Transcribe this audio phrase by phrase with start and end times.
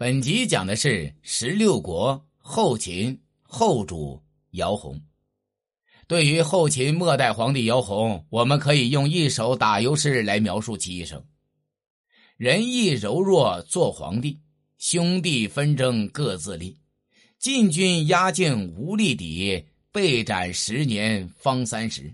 [0.00, 4.22] 本集讲的是十六国后秦后主
[4.52, 4.98] 姚泓。
[6.06, 11.22] 对于后秦末代皇帝姚泓，我们可以用一首打油诗来描述其一生：
[12.38, 14.40] 仁义柔弱做皇帝，
[14.78, 16.78] 兄弟纷争各自立，
[17.38, 22.10] 晋军压境无力抵，被斩十年方三十。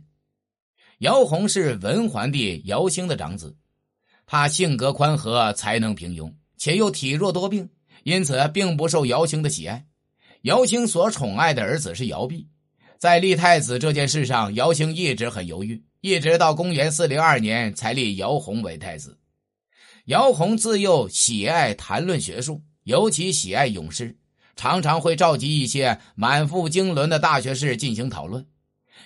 [0.98, 3.56] 姚泓是文桓帝姚兴的长子，
[4.26, 7.70] 他性格宽和，才能平庸，且又体弱多病。
[8.06, 9.84] 因此，并不受姚兴的喜爱。
[10.42, 12.46] 姚兴所宠爱的儿子是姚弼，
[12.98, 19.18] 在立太子这件事上，姚兴一直很犹豫，一直到公元四零二年才立姚宏为太子。
[20.04, 24.16] 姚宏自幼喜爱谈论学术，尤其喜爱咏诗，
[24.54, 28.46] 常常会召集一些满腹经纶的大学士进行讨论。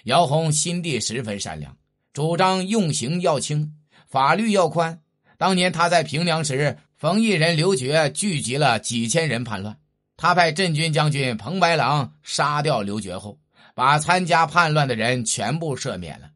[0.05, 1.75] 姚宏心地十分善良，
[2.13, 3.77] 主张用刑要轻，
[4.07, 5.01] 法律要宽。
[5.39, 6.77] 当年他在平凉时。
[7.01, 9.79] 冯异人刘觉聚集了几千人叛乱，
[10.19, 13.39] 他派镇军将军彭白狼杀掉刘觉后，
[13.75, 16.29] 把参加叛乱的人全部赦免了。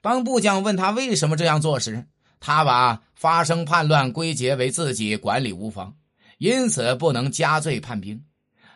[0.00, 2.06] 当部将问他为什么这样做时，
[2.38, 5.92] 他把发生叛乱归结为自己管理无方，
[6.38, 8.22] 因此不能加罪叛兵。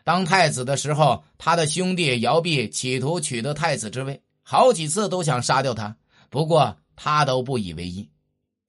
[0.02, 5.96] 当太子的时候，他的兄弟姚弼企图取得太子之位，好几次都想杀掉他，
[6.28, 8.10] 不过他都不以为意。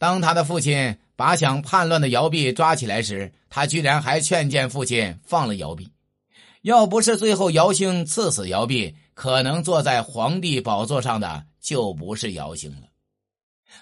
[0.01, 0.97] 当他的父亲。
[1.13, 5.91] 把想叛乱的姚弼抓起来时，他居然还劝谏父亲放了姚弼。
[6.63, 12.87] 要不是最后姚兴赐死姚弼，可能坐在皇帝宝座上的就不是姚兴了。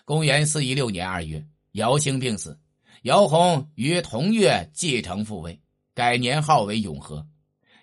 [0.04, 2.60] 公元四一六年二月，姚兴病死，
[3.04, 5.62] 姚泓于同月继承父位，
[5.94, 7.26] 改年号为永和。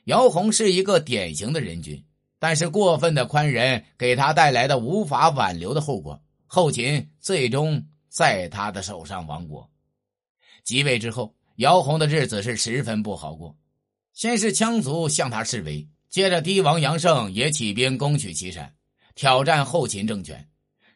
[0.04, 2.04] 姚泓是一个典型的人君，
[2.38, 7.86] 但是过分的宽仁给他带来的无法挽留的后果，后秦最终。
[8.16, 9.68] 在他的手上亡国，
[10.64, 13.54] 即位之后，姚泓的日子是十分不好过。
[14.14, 18.74] 先是羌族向他示威，接着帝王杨胜也起兵攻取岐山，
[19.14, 20.48] 挑战后秦政权。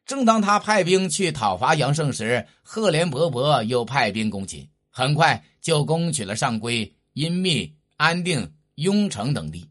[0.06, 9.68] 正当他派兵去讨伐杨胜时，赫连勃勃又派兵攻秦，很快就攻取了上邽、阴密、安定、雍城等地。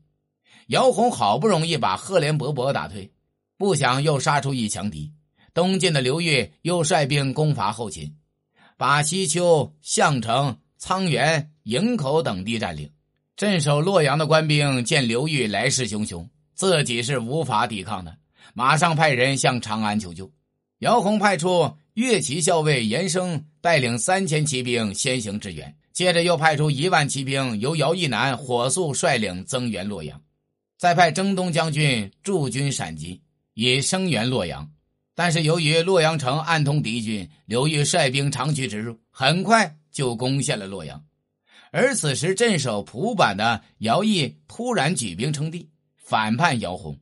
[0.67, 3.11] 姚泓好不容易把赫连勃勃打退，
[3.57, 5.11] 不想又杀出一强敌。
[5.53, 8.15] 东晋的刘裕又率兵攻伐后秦，
[8.77, 12.89] 把西丘、项城、沧源、营口等地占领。
[13.35, 18.17] 镇守洛阳的官兵见刘裕来势汹汹，自己是无法抵抗的，
[18.53, 20.31] 马上派人向长安求救。
[20.79, 30.21] 姚泓派出岳骑校尉严生带领三千骑兵先行支援，接着又派出一万骑兵由姚义南火速率领增援洛阳，
[30.77, 33.21] 再派征东将军驻军陕籍，
[33.53, 34.69] 以声援洛阳。
[35.19, 41.03] 但是由于洛阳城暗通敌军，刘裕率兵长驱直入，很快就攻陷了洛阳。
[41.71, 46.97] 而此时镇守蒲坂的姚毅突然举兵称帝，反叛姚泓。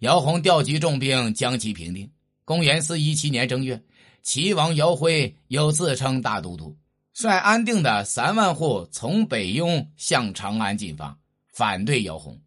[0.00, 2.12] 姚泓调集重兵将其平定。
[2.44, 3.82] 公元四一七年正月，
[4.22, 6.76] 齐王姚辉又自称大都督，
[7.14, 11.16] 率安定的三万户从北雍向长安进发，
[11.50, 12.38] 反对姚泓。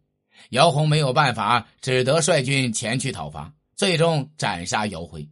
[0.50, 3.52] 姚泓没有办法，只得率军前去讨伐。
[3.76, 5.28] 最终斩杀姚辉，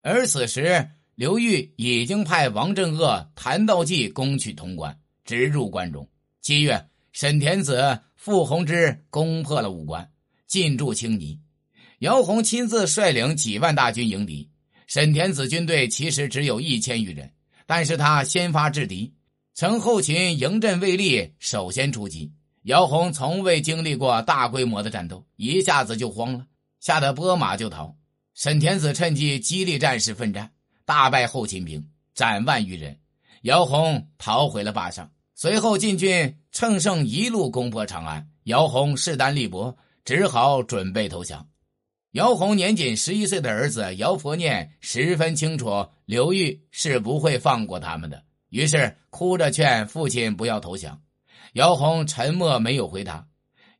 [0.00, 6.08] 而此时刘裕已经派王镇恶、谭道济攻取潼关，直入关中。
[6.40, 10.10] 七月，沈田子、傅弘之攻破了武关，
[10.46, 11.38] 进驻青泥。
[11.98, 14.48] 姚泓亲自率领几万大军迎敌。
[14.86, 17.30] 沈田子军队其实只有一千余人，
[17.66, 19.12] 但是他先发制敌，
[19.54, 22.32] 趁后勤迎阵未立，首先出击。
[22.62, 26.46] 姚泓从未经历过大规模的战斗，一下子就慌了。
[26.80, 27.96] 吓得拨马就逃，
[28.34, 30.52] 沈田子趁机激励战士奋战，
[30.84, 32.98] 大败后秦兵，斩万余人。
[33.42, 38.28] 姚泓逃回了坝上，随后晋军乘胜一路攻破长安。
[38.44, 41.48] 姚泓势单力薄，只好准备投降。
[42.12, 51.02] 姚泓年仅十一岁的儿子姚佛念十分清楚刘裕是不会放过他们的，于是哭着劝父亲不要投降。
[51.54, 53.26] 姚泓沉默，没有回答。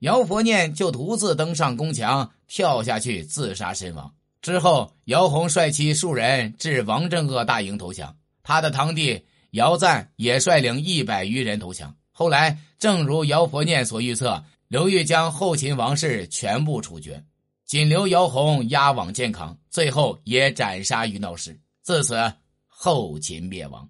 [0.00, 4.12] 姚佛念就独自登上宫墙，跳下去自杀身亡。
[4.42, 11.96] 之后，姚泓率其数人至王镇恶大营投降，他的堂弟姚赞也率领一百余人投降。
[12.12, 17.24] 后来，正如姚佛念所预测，刘裕将后秦王室全部处决，
[17.64, 21.58] 仅留姚泓押往建康，最后也斩杀于闹市。
[21.82, 22.32] 自此，
[22.66, 23.88] 后秦灭亡。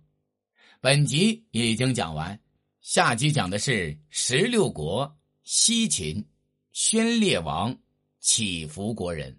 [0.81, 2.39] 本集已经讲完，
[2.81, 5.13] 下集讲的是十六国。
[5.49, 6.25] 西秦，
[6.73, 7.79] 宣烈王，
[8.19, 9.39] 起服国人。